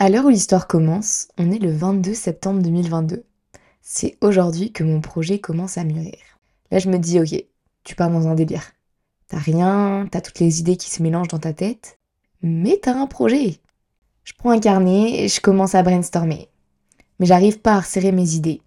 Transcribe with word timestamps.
À 0.00 0.08
l'heure 0.08 0.26
où 0.26 0.28
l'histoire 0.28 0.68
commence, 0.68 1.26
on 1.38 1.50
est 1.50 1.58
le 1.58 1.72
22 1.72 2.14
septembre 2.14 2.62
2022. 2.62 3.24
C'est 3.82 4.16
aujourd'hui 4.20 4.70
que 4.70 4.84
mon 4.84 5.00
projet 5.00 5.40
commence 5.40 5.76
à 5.76 5.82
mûrir. 5.82 6.14
Là, 6.70 6.78
je 6.78 6.88
me 6.88 6.98
dis, 6.98 7.18
ok, 7.18 7.44
tu 7.82 7.96
pars 7.96 8.08
dans 8.08 8.28
un 8.28 8.36
délire. 8.36 8.62
T'as 9.26 9.38
rien, 9.38 10.06
t'as 10.08 10.20
toutes 10.20 10.38
les 10.38 10.60
idées 10.60 10.76
qui 10.76 10.88
se 10.88 11.02
mélangent 11.02 11.26
dans 11.26 11.40
ta 11.40 11.52
tête, 11.52 11.98
mais 12.42 12.78
t'as 12.80 12.94
un 12.94 13.08
projet. 13.08 13.58
Je 14.22 14.34
prends 14.38 14.52
un 14.52 14.60
carnet 14.60 15.24
et 15.24 15.26
je 15.26 15.40
commence 15.40 15.74
à 15.74 15.82
brainstormer. 15.82 16.48
Mais 17.18 17.26
j'arrive 17.26 17.58
pas 17.58 17.74
à 17.74 17.80
resserrer 17.80 18.12
mes 18.12 18.34
idées. 18.34 18.62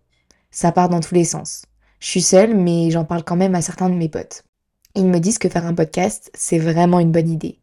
Ça 0.50 0.74
part 0.74 0.90
dans 0.90 1.00
tous 1.00 1.16
les 1.16 1.24
sens. 1.24 1.62
Je 2.02 2.08
suis 2.08 2.22
seule, 2.22 2.58
mais 2.58 2.92
j'en 2.92 3.06
parle 3.06 3.24
quand 3.24 3.38
même 3.38 3.56
à 3.56 3.62
certains 3.62 3.90
de 3.90 3.96
mes 3.96 4.10
potes. 4.10 4.44
Ils 4.96 5.08
me 5.08 5.20
disent 5.20 5.38
que 5.38 5.48
faire 5.48 5.66
un 5.66 5.76
podcast, 5.76 6.30
c'est 6.34 6.60
vraiment 6.60 7.00
une 7.00 7.14
bonne 7.14 7.30
idée. 7.30 7.58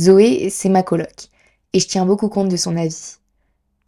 Zoé, 0.00 0.50
c'est 0.50 0.68
ma 0.68 0.84
coloc, 0.84 1.30
et 1.72 1.80
je 1.80 1.88
tiens 1.88 2.06
beaucoup 2.06 2.28
compte 2.28 2.48
de 2.48 2.56
son 2.56 2.76
avis. 2.76 3.16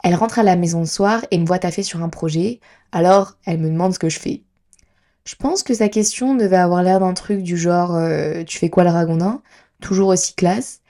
Elle 0.03 0.15
rentre 0.15 0.39
à 0.39 0.43
la 0.43 0.55
maison 0.55 0.79
le 0.79 0.85
soir 0.85 1.25
et 1.31 1.37
me 1.37 1.45
voit 1.45 1.59
taffer 1.59 1.83
sur 1.83 2.03
un 2.03 2.09
projet, 2.09 2.59
alors 2.91 3.37
elle 3.45 3.59
me 3.59 3.69
demande 3.69 3.93
ce 3.93 3.99
que 3.99 4.09
je 4.09 4.19
fais. 4.19 4.43
Je 5.25 5.35
pense 5.35 5.61
que 5.61 5.73
sa 5.73 5.89
question 5.89 6.35
devait 6.35 6.57
avoir 6.57 6.81
l'air 6.81 6.99
d'un 6.99 7.13
truc 7.13 7.43
du 7.43 7.57
genre 7.57 7.95
euh, 7.95 8.43
Tu 8.43 8.57
fais 8.57 8.69
quoi 8.69 8.83
le 8.83 8.89
ragondin? 8.89 9.41
Toujours 9.81 10.07
aussi 10.07 10.33
classe. 10.33 10.81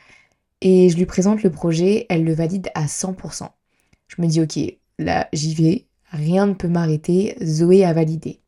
Et 0.61 0.89
je 0.89 0.97
lui 0.97 1.05
présente 1.05 1.43
le 1.43 1.51
projet, 1.51 2.05
elle 2.09 2.23
le 2.23 2.33
valide 2.33 2.69
à 2.75 2.85
100%. 2.85 3.49
Je 4.07 4.21
me 4.21 4.27
dis 4.27 4.41
Ok, 4.41 4.59
là 4.97 5.27
j'y 5.33 5.55
vais, 5.55 5.87
rien 6.11 6.45
ne 6.45 6.53
peut 6.53 6.67
m'arrêter, 6.67 7.35
Zoé 7.43 7.83
a 7.83 7.93
validé. 7.93 8.39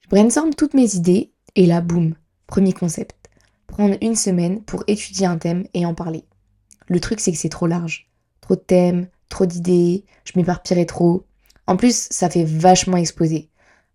Je 0.00 0.08
brainstorm 0.08 0.54
toutes 0.54 0.74
mes 0.74 0.94
idées 0.94 1.32
et 1.54 1.66
là, 1.66 1.80
boum, 1.80 2.14
premier 2.46 2.72
concept. 2.72 3.17
Prendre 3.78 3.96
une 4.02 4.16
semaine 4.16 4.60
pour 4.62 4.82
étudier 4.88 5.26
un 5.26 5.38
thème 5.38 5.64
et 5.72 5.86
en 5.86 5.94
parler. 5.94 6.24
Le 6.88 6.98
truc, 6.98 7.20
c'est 7.20 7.30
que 7.30 7.38
c'est 7.38 7.48
trop 7.48 7.68
large. 7.68 8.08
Trop 8.40 8.56
de 8.56 8.60
thèmes, 8.60 9.06
trop 9.28 9.46
d'idées, 9.46 10.04
je 10.24 10.32
m'éparpillerai 10.34 10.84
trop. 10.84 11.22
En 11.68 11.76
plus, 11.76 12.08
ça 12.10 12.28
fait 12.28 12.42
vachement 12.42 12.96
exposer. 12.96 13.50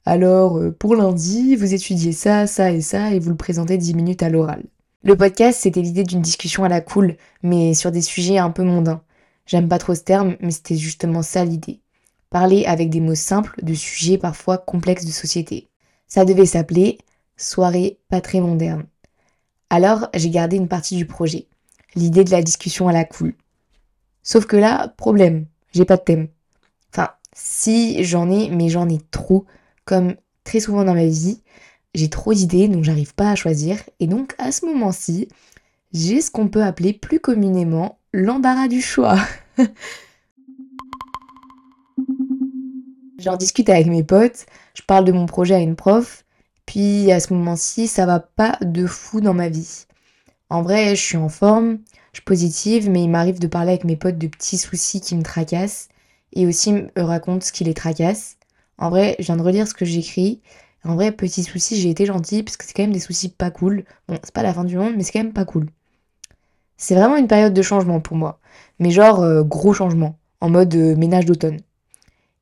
Alors, 0.05 0.57
euh, 0.57 0.71
pour 0.71 0.95
lundi, 0.95 1.57
vous 1.57 1.73
étudiez 1.73 2.13
ça, 2.13 2.47
ça 2.47 2.71
et 2.71 2.79
ça 2.79 3.13
et 3.13 3.19
vous 3.19 3.31
le 3.31 3.35
présentez 3.35 3.77
10 3.77 3.93
minutes 3.93 4.23
à 4.23 4.29
l'oral. 4.29 4.63
Le 5.03 5.17
podcast, 5.17 5.59
c'était 5.61 5.81
l'idée 5.81 6.03
d'une 6.05 6.21
discussion 6.21 6.63
à 6.63 6.69
la 6.69 6.79
cool, 6.79 7.17
mais 7.41 7.73
sur 7.73 7.91
des 7.91 8.01
sujets 8.01 8.37
un 8.37 8.51
peu 8.51 8.63
mondains. 8.63 9.01
J'aime 9.47 9.67
pas 9.67 9.79
trop 9.79 9.95
ce 9.95 10.03
terme, 10.03 10.37
mais 10.39 10.51
c'était 10.51 10.77
justement 10.77 11.23
ça 11.23 11.43
l'idée. 11.43 11.81
Parler 12.29 12.63
avec 12.63 12.89
des 12.89 13.01
mots 13.01 13.15
simples 13.15 13.59
de 13.61 13.73
sujets 13.73 14.17
parfois 14.17 14.57
complexes 14.57 15.03
de 15.03 15.11
société. 15.11 15.67
Ça 16.07 16.23
devait 16.23 16.45
s'appeler 16.45 16.99
Soirée 17.35 17.99
pas 18.07 18.21
très 18.21 18.39
moderne. 18.39 18.85
Alors, 19.73 20.07
j'ai 20.13 20.29
gardé 20.29 20.55
une 20.55 20.67
partie 20.67 20.95
du 20.95 21.07
projet. 21.07 21.47
L'idée 21.95 22.23
de 22.23 22.29
la 22.29 22.43
discussion 22.43 22.87
à 22.89 22.93
la 22.93 23.05
cool. 23.05 23.33
Sauf 24.21 24.45
que 24.45 24.55
là, 24.55 24.93
problème, 24.97 25.47
j'ai 25.73 25.83
pas 25.83 25.97
de 25.97 26.03
thème. 26.03 26.27
Enfin, 26.91 27.09
si 27.35 28.03
j'en 28.03 28.29
ai, 28.29 28.51
mais 28.51 28.69
j'en 28.69 28.87
ai 28.87 28.99
trop. 29.09 29.47
Comme 29.83 30.13
très 30.43 30.59
souvent 30.59 30.83
dans 30.83 30.93
ma 30.93 31.07
vie, 31.07 31.41
j'ai 31.95 32.07
trop 32.07 32.35
d'idées, 32.35 32.67
donc 32.67 32.83
j'arrive 32.83 33.15
pas 33.15 33.31
à 33.31 33.35
choisir. 33.35 33.79
Et 33.99 34.05
donc, 34.05 34.35
à 34.37 34.51
ce 34.51 34.63
moment-ci, 34.67 35.27
j'ai 35.91 36.21
ce 36.21 36.29
qu'on 36.29 36.49
peut 36.49 36.61
appeler 36.61 36.93
plus 36.93 37.19
communément 37.19 37.97
l'embarras 38.13 38.67
du 38.67 38.79
choix. 38.79 39.17
J'en 43.17 43.37
discute 43.37 43.69
avec 43.69 43.87
mes 43.87 44.03
potes, 44.03 44.45
je 44.75 44.83
parle 44.83 45.05
de 45.05 45.11
mon 45.11 45.25
projet 45.25 45.55
à 45.55 45.59
une 45.61 45.75
prof, 45.75 46.22
puis 46.65 47.11
à 47.11 47.19
ce 47.19 47.33
moment-ci, 47.33 47.87
ça 47.87 48.05
va 48.05 48.19
pas 48.19 48.57
de 48.61 48.85
fou 48.87 49.21
dans 49.21 49.33
ma 49.33 49.49
vie. 49.49 49.85
En 50.49 50.61
vrai, 50.61 50.95
je 50.95 51.01
suis 51.01 51.17
en 51.17 51.29
forme, 51.29 51.79
je 52.11 52.17
suis 52.17 52.25
positive, 52.25 52.89
mais 52.89 53.03
il 53.03 53.09
m'arrive 53.09 53.39
de 53.39 53.47
parler 53.47 53.71
avec 53.71 53.83
mes 53.83 53.95
potes 53.95 54.17
de 54.17 54.27
petits 54.27 54.57
soucis 54.57 55.01
qui 55.01 55.15
me 55.15 55.23
tracassent 55.23 55.89
et 56.33 56.45
aussi 56.47 56.73
me 56.73 56.89
racontent 56.97 57.45
ce 57.45 57.51
qui 57.51 57.63
les 57.63 57.73
tracasse. 57.73 58.37
En 58.77 58.89
vrai, 58.89 59.15
je 59.19 59.25
viens 59.25 59.37
de 59.37 59.41
relire 59.41 59.67
ce 59.67 59.73
que 59.73 59.85
j'écris. 59.85 60.41
En 60.83 60.95
vrai, 60.95 61.11
petits 61.11 61.43
soucis, 61.43 61.79
j'ai 61.79 61.89
été 61.89 62.05
gentille 62.05 62.43
parce 62.43 62.57
que 62.57 62.65
c'est 62.65 62.73
quand 62.73 62.83
même 62.83 62.91
des 62.91 62.99
soucis 62.99 63.29
pas 63.29 63.51
cool. 63.51 63.85
Bon, 64.07 64.17
c'est 64.23 64.33
pas 64.33 64.43
la 64.43 64.53
fin 64.53 64.63
du 64.63 64.77
monde, 64.77 64.93
mais 64.95 65.03
c'est 65.03 65.13
quand 65.13 65.23
même 65.23 65.33
pas 65.33 65.45
cool. 65.45 65.69
C'est 66.77 66.95
vraiment 66.95 67.15
une 67.15 67.27
période 67.27 67.53
de 67.53 67.61
changement 67.61 68.01
pour 68.01 68.17
moi. 68.17 68.39
Mais 68.79 68.91
genre 68.91 69.21
euh, 69.21 69.43
gros 69.43 69.73
changement, 69.73 70.17
en 70.41 70.49
mode 70.49 70.75
euh, 70.75 70.95
ménage 70.95 71.25
d'automne. 71.25 71.59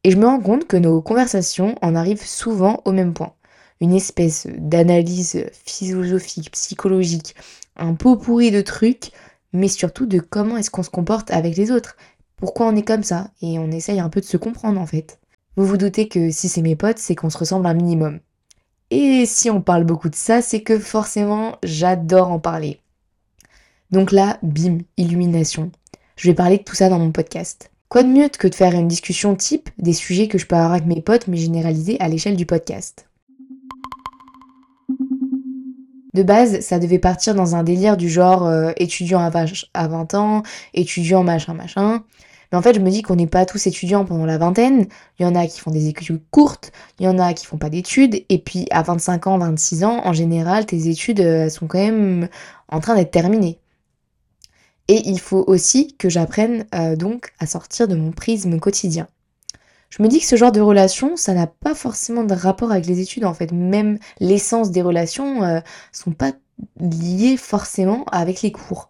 Et 0.04 0.12
je 0.12 0.18
me 0.18 0.26
rends 0.26 0.40
compte 0.40 0.68
que 0.68 0.78
nos 0.78 1.02
conversations 1.02 1.76
en 1.82 1.96
arrivent 1.96 2.26
souvent 2.26 2.82
au 2.86 2.92
même 2.92 3.14
point. 3.14 3.34
Une 3.82 3.94
espèce 3.94 4.48
d'analyse 4.58 5.46
philosophique, 5.52 6.52
psychologique, 6.52 7.36
un 7.76 7.96
pot 7.96 8.16
pourri 8.16 8.52
de 8.52 8.62
trucs, 8.62 9.12
mais 9.54 9.68
surtout 9.68 10.06
de 10.06 10.20
comment 10.20 10.56
est-ce 10.56 10.72
qu'on 10.72 10.84
se 10.84 10.90
comporte 10.90 11.32
avec 11.32 11.58
les 11.58 11.72
autres. 11.72 11.98
Pourquoi 12.38 12.68
on 12.68 12.76
est 12.76 12.88
comme 12.88 13.04
ça? 13.04 13.32
Et 13.42 13.60
on 13.60 13.72
essaye 13.72 14.00
un 14.00 14.10
peu 14.10 14.22
de 14.22 14.26
se 14.26 14.38
comprendre 14.38 14.80
en 14.80 14.86
fait. 14.86 15.20
Vous 15.58 15.66
vous 15.66 15.78
doutez 15.78 16.08
que 16.08 16.32
si 16.32 16.48
c'est 16.48 16.62
mes 16.62 16.76
potes, 16.76 17.00
c'est 17.00 17.16
qu'on 17.16 17.30
se 17.30 17.38
ressemble 17.38 17.66
un 17.66 17.74
minimum. 17.74 18.20
Et 18.92 19.26
si 19.26 19.50
on 19.50 19.62
parle 19.62 19.84
beaucoup 19.84 20.10
de 20.10 20.16
ça, 20.16 20.42
c'est 20.42 20.62
que 20.62 20.80
forcément, 20.80 21.58
j'adore 21.64 22.32
en 22.32 22.40
parler. 22.40 22.80
Donc 23.90 24.12
là, 24.12 24.38
bim, 24.44 24.80
illumination. 24.98 25.72
Je 26.16 26.30
vais 26.30 26.36
parler 26.36 26.60
de 26.60 26.64
tout 26.64 26.76
ça 26.76 26.88
dans 26.88 27.00
mon 27.00 27.12
podcast. 27.12 27.72
Quoi 27.90 28.04
de 28.04 28.10
mieux 28.10 28.30
que 28.30 28.48
de 28.48 28.56
faire 28.56 28.74
une 28.74 28.88
discussion 28.88 29.36
type 29.36 29.70
des 29.78 29.94
sujets 29.94 30.28
que 30.28 30.38
je 30.38 30.46
peux 30.46 30.56
avoir 30.56 30.72
avec 30.72 30.86
mes 30.86 31.02
potes, 31.02 31.28
mais 31.28 31.38
généralisés 31.38 32.00
à 32.00 32.08
l'échelle 32.08 32.38
du 32.38 32.46
podcast? 32.46 33.11
De 36.14 36.24
base, 36.24 36.60
ça 36.60 36.80
devait 36.80 37.00
partir 37.00 37.36
dans 37.36 37.56
un 37.56 37.64
délire 37.64 37.98
du 37.98 38.10
genre 38.10 38.46
euh, 38.46 38.72
étudiant 38.78 39.20
à, 39.20 39.32
à 39.74 39.88
20 39.88 40.14
ans, 40.16 40.44
étudiant 40.74 41.24
machin 41.24 41.54
machin. 41.54 42.04
Mais 42.52 42.58
en 42.58 42.62
fait, 42.62 42.74
je 42.74 42.80
me 42.80 42.90
dis 42.90 43.02
qu'on 43.02 43.16
n'est 43.16 43.28
pas 43.28 43.46
tous 43.46 43.66
étudiants 43.68 44.04
pendant 44.04 44.26
la 44.26 44.38
vingtaine. 44.38 44.88
Il 45.20 45.24
y 45.24 45.26
en 45.26 45.36
a 45.36 45.48
qui 45.48 45.60
font 45.60 45.72
des 45.72 45.88
études 45.88 46.22
courtes, 46.32 46.72
il 47.00 47.06
y 47.06 47.08
en 47.08 47.18
a 47.18 47.34
qui 47.34 47.46
font 47.46 47.58
pas 47.58 47.70
d'études. 47.70 48.26
Et 48.30 48.40
puis 48.40 48.68
à 48.72 48.84
25 48.84 49.28
ans, 49.28 49.38
26 49.38 49.84
ans, 49.86 50.02
en 50.06 50.14
général, 50.14 50.66
tes 50.66 50.88
études 50.90 51.22
euh, 51.22 51.50
sont 51.50 51.68
quand 51.68 51.80
même 51.80 52.28
en 52.68 52.80
train 52.82 52.96
d'être 52.96 53.12
terminées. 53.12 53.60
Et 54.88 55.08
il 55.08 55.20
faut 55.20 55.44
aussi 55.48 55.96
que 55.98 56.10
j'apprenne 56.10 56.66
euh, 56.76 56.98
donc 56.98 57.32
à 57.40 57.46
sortir 57.46 57.88
de 57.88 57.96
mon 57.96 58.12
prisme 58.12 58.60
quotidien. 58.60 59.08
Je 59.92 60.02
me 60.02 60.08
dis 60.08 60.20
que 60.22 60.26
ce 60.26 60.38
genre 60.38 60.54
de 60.54 60.62
relation, 60.62 61.18
ça 61.18 61.34
n'a 61.34 61.48
pas 61.48 61.76
forcément 61.76 62.24
de 62.24 62.34
rapport 62.34 62.72
avec 62.72 62.86
les 62.86 63.02
études 63.02 63.26
en 63.26 63.34
fait. 63.34 63.52
Même 63.52 64.00
l'essence 64.22 64.72
des 64.72 64.82
relations 64.82 65.44
euh, 65.44 65.60
sont 65.92 66.14
pas 66.14 66.32
liées 66.80 67.36
forcément 67.36 68.06
avec 68.06 68.42
les 68.42 68.54
cours. 68.54 68.88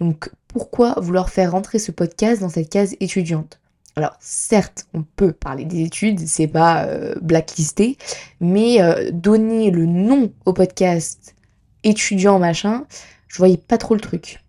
Donc 0.00 0.30
pourquoi 0.48 0.94
vouloir 1.00 1.28
faire 1.28 1.52
rentrer 1.52 1.78
ce 1.78 1.92
podcast 1.92 2.40
dans 2.40 2.48
cette 2.48 2.70
case 2.70 2.96
étudiante? 2.98 3.60
Alors 3.94 4.16
certes, 4.20 4.86
on 4.94 5.02
peut 5.02 5.32
parler 5.32 5.66
des 5.66 5.82
études, 5.82 6.20
c'est 6.20 6.46
pas 6.46 6.84
euh, 6.84 7.14
blacklisté, 7.20 7.98
mais 8.40 8.78
donner 9.12 9.70
le 9.70 9.84
nom 9.84 10.32
au 10.46 10.54
podcast 10.54 11.34
étudiant 11.84 12.38
machin, 12.38 12.86
je 13.26 13.36
voyais 13.36 13.58
pas 13.58 13.76
trop 13.76 13.94
le 13.94 14.00
truc. 14.00 14.42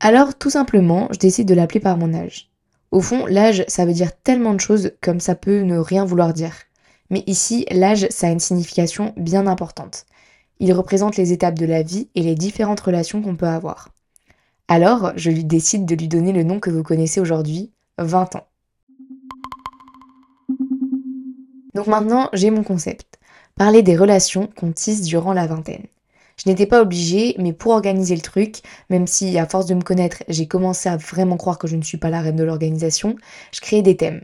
Alors 0.00 0.34
tout 0.34 0.50
simplement, 0.50 1.08
je 1.12 1.18
décide 1.18 1.48
de 1.48 1.54
l'appeler 1.54 1.80
par 1.80 1.96
mon 1.96 2.12
âge. 2.12 2.50
Au 2.96 3.02
fond, 3.02 3.26
l'âge, 3.26 3.62
ça 3.68 3.84
veut 3.84 3.92
dire 3.92 4.16
tellement 4.22 4.54
de 4.54 4.60
choses 4.60 4.92
comme 5.02 5.20
ça 5.20 5.34
peut 5.34 5.60
ne 5.60 5.76
rien 5.76 6.06
vouloir 6.06 6.32
dire. 6.32 6.54
Mais 7.10 7.24
ici, 7.26 7.66
l'âge, 7.70 8.06
ça 8.08 8.28
a 8.28 8.30
une 8.30 8.40
signification 8.40 9.12
bien 9.18 9.46
importante. 9.46 10.06
Il 10.60 10.72
représente 10.72 11.18
les 11.18 11.30
étapes 11.30 11.58
de 11.58 11.66
la 11.66 11.82
vie 11.82 12.08
et 12.14 12.22
les 12.22 12.34
différentes 12.34 12.80
relations 12.80 13.20
qu'on 13.20 13.36
peut 13.36 13.44
avoir. 13.44 13.90
Alors, 14.66 15.12
je 15.14 15.30
lui 15.30 15.44
décide 15.44 15.84
de 15.84 15.94
lui 15.94 16.08
donner 16.08 16.32
le 16.32 16.42
nom 16.42 16.58
que 16.58 16.70
vous 16.70 16.82
connaissez 16.82 17.20
aujourd'hui, 17.20 17.70
20 17.98 18.36
ans. 18.36 18.46
Donc 21.74 21.88
maintenant, 21.88 22.30
j'ai 22.32 22.50
mon 22.50 22.64
concept. 22.64 23.18
Parler 23.56 23.82
des 23.82 23.98
relations 23.98 24.48
qu'on 24.56 24.72
tisse 24.72 25.02
durant 25.02 25.34
la 25.34 25.46
vingtaine. 25.46 25.84
Je 26.42 26.48
n'étais 26.50 26.66
pas 26.66 26.82
obligée, 26.82 27.34
mais 27.38 27.52
pour 27.52 27.72
organiser 27.72 28.14
le 28.14 28.20
truc, 28.22 28.60
même 28.90 29.06
si 29.06 29.38
à 29.38 29.46
force 29.46 29.66
de 29.66 29.74
me 29.74 29.82
connaître, 29.82 30.22
j'ai 30.28 30.46
commencé 30.46 30.88
à 30.88 30.96
vraiment 30.96 31.36
croire 31.36 31.58
que 31.58 31.66
je 31.66 31.76
ne 31.76 31.82
suis 31.82 31.98
pas 31.98 32.10
la 32.10 32.20
reine 32.20 32.36
de 32.36 32.44
l'organisation, 32.44 33.16
je 33.52 33.60
créais 33.60 33.82
des 33.82 33.96
thèmes. 33.96 34.22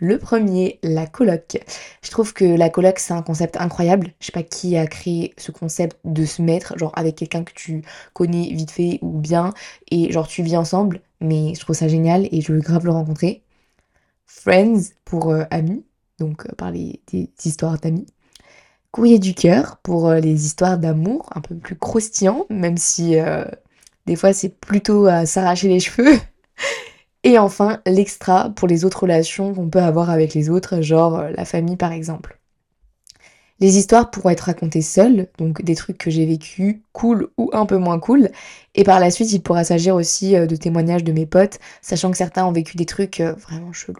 Le 0.00 0.18
premier, 0.18 0.78
la 0.82 1.06
coloc. 1.06 1.58
Je 2.02 2.10
trouve 2.10 2.32
que 2.32 2.44
la 2.44 2.70
coloc, 2.70 2.98
c'est 3.00 3.14
un 3.14 3.22
concept 3.22 3.56
incroyable. 3.56 4.12
Je 4.20 4.26
sais 4.26 4.32
pas 4.32 4.42
qui 4.44 4.76
a 4.76 4.86
créé 4.86 5.34
ce 5.38 5.50
concept 5.52 5.98
de 6.04 6.24
se 6.24 6.42
mettre, 6.42 6.78
genre 6.78 6.92
avec 6.96 7.16
quelqu'un 7.16 7.44
que 7.44 7.52
tu 7.54 7.82
connais 8.14 8.50
vite 8.54 8.70
fait 8.70 8.98
ou 9.02 9.18
bien, 9.20 9.54
et 9.90 10.12
genre 10.12 10.28
tu 10.28 10.42
vis 10.42 10.56
ensemble, 10.56 11.00
mais 11.20 11.54
je 11.54 11.60
trouve 11.60 11.76
ça 11.76 11.88
génial 11.88 12.28
et 12.32 12.40
je 12.40 12.52
veux 12.52 12.60
grave 12.60 12.84
le 12.84 12.92
rencontrer. 12.92 13.42
Friends 14.26 14.92
pour 15.04 15.30
euh, 15.30 15.44
amis, 15.50 15.84
donc 16.18 16.46
euh, 16.46 16.52
parler 16.56 17.02
des 17.12 17.30
histoires 17.44 17.78
d'amis. 17.80 18.06
Courrier 18.90 19.18
du 19.18 19.34
cœur 19.34 19.76
pour 19.82 20.08
euh, 20.08 20.18
les 20.18 20.46
histoires 20.46 20.78
d'amour, 20.78 21.28
un 21.34 21.42
peu 21.42 21.54
plus 21.54 21.76
croustillant, 21.76 22.46
même 22.48 22.78
si 22.78 23.18
euh, 23.18 23.44
des 24.06 24.16
fois 24.16 24.32
c'est 24.32 24.48
plutôt 24.48 25.06
à 25.06 25.26
s'arracher 25.26 25.68
les 25.68 25.80
cheveux. 25.80 26.18
Et 27.24 27.38
enfin, 27.38 27.82
l'extra 27.86 28.48
pour 28.50 28.66
les 28.66 28.84
autres 28.84 29.02
relations 29.02 29.52
qu'on 29.52 29.68
peut 29.68 29.80
avoir 29.80 30.08
avec 30.08 30.32
les 30.32 30.48
autres, 30.48 30.80
genre 30.80 31.18
euh, 31.18 31.30
la 31.36 31.44
famille 31.44 31.76
par 31.76 31.92
exemple. 31.92 32.38
Les 33.60 33.76
histoires 33.76 34.10
pourront 34.10 34.30
être 34.30 34.42
racontées 34.42 34.82
seules, 34.82 35.28
donc 35.36 35.62
des 35.62 35.74
trucs 35.74 35.98
que 35.98 36.10
j'ai 36.10 36.24
vécu, 36.24 36.82
cool 36.92 37.28
ou 37.36 37.50
un 37.52 37.66
peu 37.66 37.76
moins 37.76 37.98
cool. 37.98 38.30
Et 38.74 38.84
par 38.84 39.00
la 39.00 39.10
suite, 39.10 39.32
il 39.32 39.42
pourra 39.42 39.64
s'agir 39.64 39.96
aussi 39.96 40.34
de 40.34 40.56
témoignages 40.56 41.02
de 41.02 41.12
mes 41.12 41.26
potes, 41.26 41.58
sachant 41.82 42.12
que 42.12 42.16
certains 42.16 42.46
ont 42.46 42.52
vécu 42.52 42.76
des 42.76 42.86
trucs 42.86 43.20
vraiment 43.20 43.72
chelous. 43.72 43.98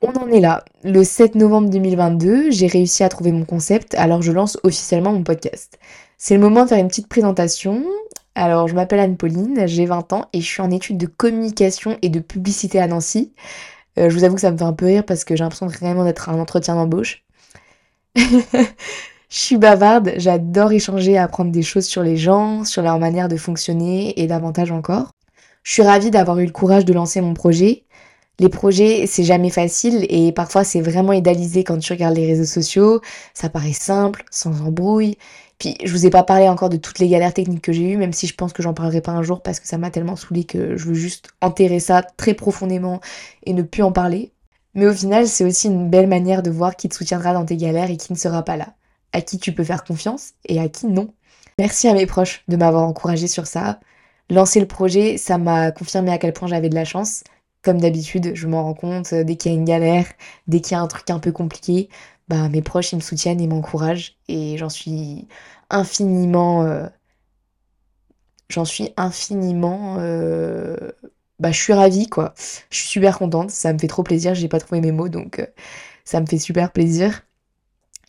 On 0.00 0.12
en 0.12 0.28
est 0.28 0.38
là. 0.38 0.64
Le 0.84 1.02
7 1.02 1.34
novembre 1.34 1.70
2022, 1.70 2.52
j'ai 2.52 2.68
réussi 2.68 3.02
à 3.02 3.08
trouver 3.08 3.32
mon 3.32 3.44
concept, 3.44 3.96
alors 3.96 4.22
je 4.22 4.30
lance 4.30 4.56
officiellement 4.62 5.12
mon 5.12 5.24
podcast. 5.24 5.80
C'est 6.16 6.34
le 6.34 6.40
moment 6.40 6.62
de 6.62 6.68
faire 6.68 6.78
une 6.78 6.86
petite 6.86 7.08
présentation. 7.08 7.84
Alors, 8.36 8.68
je 8.68 8.76
m'appelle 8.76 9.00
Anne-Pauline, 9.00 9.66
j'ai 9.66 9.86
20 9.86 10.12
ans 10.12 10.26
et 10.32 10.40
je 10.40 10.46
suis 10.46 10.62
en 10.62 10.70
études 10.70 10.98
de 10.98 11.06
communication 11.06 11.98
et 12.02 12.10
de 12.10 12.20
publicité 12.20 12.78
à 12.78 12.86
Nancy. 12.86 13.32
Euh, 13.98 14.08
je 14.08 14.14
vous 14.16 14.22
avoue 14.22 14.36
que 14.36 14.40
ça 14.40 14.52
me 14.52 14.56
fait 14.56 14.62
un 14.62 14.72
peu 14.72 14.86
rire 14.86 15.04
parce 15.04 15.24
que 15.24 15.34
j'ai 15.34 15.42
l'impression 15.42 15.66
vraiment 15.66 16.04
d'être 16.04 16.28
un 16.28 16.38
entretien 16.38 16.76
d'embauche. 16.76 17.24
je 18.14 18.24
suis 19.28 19.56
bavarde, 19.56 20.12
j'adore 20.16 20.70
échanger 20.70 21.18
apprendre 21.18 21.50
des 21.50 21.62
choses 21.62 21.86
sur 21.86 22.04
les 22.04 22.16
gens, 22.16 22.62
sur 22.62 22.82
leur 22.82 23.00
manière 23.00 23.26
de 23.26 23.36
fonctionner 23.36 24.20
et 24.20 24.28
davantage 24.28 24.70
encore. 24.70 25.10
Je 25.64 25.72
suis 25.72 25.82
ravie 25.82 26.12
d'avoir 26.12 26.38
eu 26.38 26.46
le 26.46 26.52
courage 26.52 26.84
de 26.84 26.92
lancer 26.92 27.20
mon 27.20 27.34
projet. 27.34 27.84
Les 28.40 28.48
projets, 28.48 29.06
c'est 29.08 29.24
jamais 29.24 29.50
facile 29.50 30.06
et 30.08 30.30
parfois 30.30 30.62
c'est 30.62 30.80
vraiment 30.80 31.12
idéalisé 31.12 31.64
quand 31.64 31.78
tu 31.78 31.92
regardes 31.92 32.16
les 32.16 32.26
réseaux 32.26 32.44
sociaux. 32.44 33.00
Ça 33.34 33.48
paraît 33.48 33.72
simple, 33.72 34.24
sans 34.30 34.62
embrouille. 34.62 35.18
Puis 35.58 35.76
je 35.84 35.90
vous 35.90 36.06
ai 36.06 36.10
pas 36.10 36.22
parlé 36.22 36.48
encore 36.48 36.68
de 36.68 36.76
toutes 36.76 37.00
les 37.00 37.08
galères 37.08 37.34
techniques 37.34 37.62
que 37.62 37.72
j'ai 37.72 37.90
eues, 37.90 37.96
même 37.96 38.12
si 38.12 38.28
je 38.28 38.34
pense 38.34 38.52
que 38.52 38.62
j'en 38.62 38.74
parlerai 38.74 39.00
pas 39.00 39.10
un 39.10 39.24
jour 39.24 39.42
parce 39.42 39.58
que 39.58 39.66
ça 39.66 39.76
m'a 39.76 39.90
tellement 39.90 40.14
saoulé 40.14 40.44
que 40.44 40.76
je 40.76 40.84
veux 40.86 40.94
juste 40.94 41.30
enterrer 41.40 41.80
ça 41.80 42.02
très 42.16 42.34
profondément 42.34 43.00
et 43.44 43.52
ne 43.52 43.62
plus 43.62 43.82
en 43.82 43.90
parler. 43.90 44.32
Mais 44.74 44.86
au 44.86 44.92
final, 44.92 45.26
c'est 45.26 45.44
aussi 45.44 45.66
une 45.66 45.90
belle 45.90 46.06
manière 46.06 46.42
de 46.44 46.50
voir 46.50 46.76
qui 46.76 46.88
te 46.88 46.94
soutiendra 46.94 47.32
dans 47.32 47.44
tes 47.44 47.56
galères 47.56 47.90
et 47.90 47.96
qui 47.96 48.12
ne 48.12 48.18
sera 48.18 48.44
pas 48.44 48.56
là. 48.56 48.74
À 49.12 49.20
qui 49.20 49.38
tu 49.38 49.52
peux 49.52 49.64
faire 49.64 49.82
confiance 49.82 50.34
et 50.44 50.60
à 50.60 50.68
qui 50.68 50.86
non. 50.86 51.12
Merci 51.58 51.88
à 51.88 51.94
mes 51.94 52.06
proches 52.06 52.44
de 52.46 52.56
m'avoir 52.56 52.84
encouragé 52.84 53.26
sur 53.26 53.48
ça. 53.48 53.80
Lancer 54.30 54.60
le 54.60 54.66
projet, 54.66 55.16
ça 55.18 55.38
m'a 55.38 55.72
confirmé 55.72 56.12
à 56.12 56.18
quel 56.18 56.32
point 56.32 56.46
j'avais 56.46 56.68
de 56.68 56.74
la 56.76 56.84
chance. 56.84 57.24
D'habitude, 57.76 58.32
je 58.34 58.46
m'en 58.46 58.62
rends 58.62 58.74
compte 58.74 59.12
dès 59.12 59.36
qu'il 59.36 59.52
y 59.52 59.54
a 59.54 59.58
une 59.58 59.66
galère, 59.66 60.06
dès 60.46 60.60
qu'il 60.60 60.72
y 60.72 60.74
a 60.74 60.80
un 60.80 60.86
truc 60.86 61.10
un 61.10 61.18
peu 61.18 61.32
compliqué, 61.32 61.90
bah, 62.28 62.48
mes 62.48 62.62
proches, 62.62 62.92
ils 62.92 62.96
me 62.96 63.00
soutiennent, 63.00 63.40
ils 63.40 63.48
m'encouragent 63.48 64.16
et 64.28 64.56
j'en 64.58 64.68
suis 64.68 65.28
infiniment... 65.70 66.64
Euh, 66.64 66.86
j'en 68.48 68.64
suis 68.64 68.90
infiniment... 68.96 69.96
Euh, 70.00 70.76
bah, 71.38 71.52
je 71.52 71.58
suis 71.60 71.72
ravie, 71.72 72.08
quoi. 72.08 72.34
Je 72.70 72.78
suis 72.78 72.88
super 72.88 73.18
contente, 73.18 73.50
ça 73.50 73.72
me 73.72 73.78
fait 73.78 73.86
trop 73.88 74.02
plaisir, 74.02 74.34
j'ai 74.34 74.48
pas 74.48 74.60
trouvé 74.60 74.80
mes 74.80 74.92
mots, 74.92 75.08
donc 75.08 75.38
euh, 75.38 75.46
ça 76.04 76.20
me 76.20 76.26
fait 76.26 76.38
super 76.38 76.72
plaisir. 76.72 77.22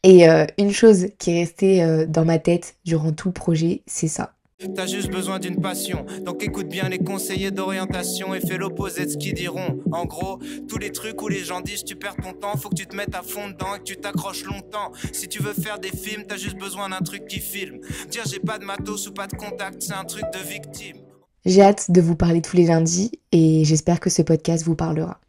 Et 0.04 0.26
une 0.58 0.72
chose 0.72 1.08
qui 1.20 1.32
est 1.32 1.40
restée 1.42 2.06
dans 2.08 2.24
ma 2.24 2.40
tête 2.40 2.78
durant 2.86 3.12
tout 3.12 3.28
le 3.28 3.34
projet, 3.34 3.84
c'est 3.86 4.08
ça. 4.08 4.34
T'as 4.76 4.88
juste 4.88 5.10
besoin 5.10 5.40
d'une 5.40 5.62
passion. 5.62 6.06
Donc 6.26 6.44
écoute 6.44 6.68
bien 6.68 6.90
les 6.90 7.00
conseillers 7.00 7.52
d'orientation 7.52 8.36
et 8.36 8.42
fais 8.42 8.58
l'opposé 8.58 9.06
de 9.06 9.12
ce 9.12 9.18
qu'ils 9.18 9.34
diront. 9.34 9.80
En 9.94 10.04
gros, 10.04 10.38
tous 10.68 10.78
les 10.78 10.92
trucs 10.92 11.22
où 11.22 11.30
les 11.30 11.46
gens 11.46 11.62
disent 11.62 11.86
tu 11.86 11.96
perds 11.96 12.18
ton 12.18 12.34
temps, 12.34 12.58
faut 12.58 12.68
que 12.68 12.76
tu 12.76 12.86
te 12.86 12.94
mettes 12.94 13.16
à 13.16 13.22
fond 13.22 13.48
dedans 13.48 13.76
et 13.76 13.80
que 13.80 13.84
tu 13.84 13.96
t'accroches 13.96 14.44
longtemps. 14.44 14.92
Si 15.14 15.30
tu 15.30 15.42
veux 15.42 15.54
faire 15.54 15.80
des 15.80 15.92
films, 15.92 16.24
t'as 16.28 16.36
juste 16.36 16.58
besoin 16.58 16.90
d'un 16.90 17.00
truc 17.00 17.26
qui 17.26 17.40
filme. 17.40 17.80
Dire 18.10 18.24
j'ai 18.30 18.40
pas 18.40 18.60
de 18.60 18.66
matos 18.66 19.08
ou 19.08 19.14
pas 19.14 19.28
de 19.28 19.36
contact, 19.36 19.82
c'est 19.82 19.94
un 19.94 20.04
truc 20.04 20.26
de 20.34 20.40
victime. 20.40 20.98
J'ai 21.46 21.62
hâte 21.62 21.90
de 21.90 22.02
vous 22.02 22.16
parler 22.16 22.42
tous 22.42 22.58
les 22.58 22.66
lundis 22.66 23.12
et 23.32 23.64
j'espère 23.64 24.02
que 24.02 24.10
ce 24.10 24.22
podcast 24.22 24.66
vous 24.66 24.76
parlera. 24.76 25.22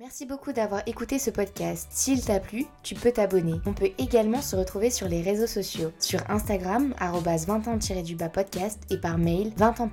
Merci 0.00 0.26
beaucoup 0.26 0.52
d'avoir 0.52 0.82
écouté 0.86 1.20
ce 1.20 1.30
podcast. 1.30 1.86
S'il 1.92 2.20
t'a 2.20 2.40
plu, 2.40 2.66
tu 2.82 2.96
peux 2.96 3.12
t'abonner. 3.12 3.60
On 3.64 3.72
peut 3.72 3.92
également 3.98 4.42
se 4.42 4.56
retrouver 4.56 4.90
sur 4.90 5.06
les 5.06 5.22
réseaux 5.22 5.46
sociaux, 5.46 5.92
sur 6.00 6.18
Instagram, 6.28 6.92
20 6.98 7.68
ans 7.68 7.78
du 8.02 8.16
podcast 8.16 8.82
et 8.90 8.98
par 8.98 9.18
mail, 9.18 9.52
20 9.56 9.86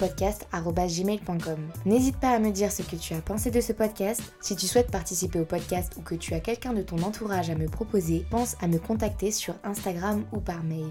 gmail.com 0.52 1.60
N'hésite 1.86 2.20
pas 2.20 2.32
à 2.32 2.40
me 2.40 2.50
dire 2.50 2.72
ce 2.72 2.82
que 2.82 2.96
tu 2.96 3.14
as 3.14 3.22
pensé 3.22 3.52
de 3.52 3.62
ce 3.62 3.74
podcast. 3.74 4.24
Si 4.42 4.56
tu 4.56 4.66
souhaites 4.66 4.90
participer 4.90 5.40
au 5.40 5.46
podcast 5.46 5.94
ou 5.98 6.02
que 6.02 6.16
tu 6.16 6.34
as 6.34 6.40
quelqu'un 6.40 6.74
de 6.74 6.82
ton 6.82 6.98
entourage 7.04 7.52
à 7.52 7.56
me 7.56 7.68
proposer, 7.68 8.26
pense 8.32 8.56
à 8.60 8.68
me 8.68 8.80
contacter 8.80 9.30
sur 9.30 9.54
Instagram 9.64 10.26
ou 10.32 10.40
par 10.40 10.64
mail. 10.64 10.90